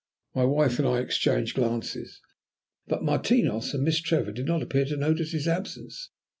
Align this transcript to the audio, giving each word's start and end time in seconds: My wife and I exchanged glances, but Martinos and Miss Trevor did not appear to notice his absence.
My 0.33 0.45
wife 0.45 0.79
and 0.79 0.87
I 0.87 0.99
exchanged 0.99 1.53
glances, 1.55 2.21
but 2.87 3.03
Martinos 3.03 3.75
and 3.75 3.83
Miss 3.83 4.01
Trevor 4.01 4.31
did 4.31 4.47
not 4.47 4.63
appear 4.63 4.85
to 4.85 4.97
notice 4.97 5.31
his 5.31 5.47
absence. 5.47 6.09